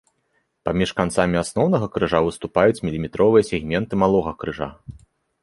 Паміж 0.69 0.93
канцамі 1.01 1.37
асноўнага 1.41 1.89
крыжа 1.97 2.23
выступаюць 2.29 2.83
міліметровыя 2.89 3.43
сегменты 3.51 3.93
малога 4.07 4.31
крыжа. 4.43 4.73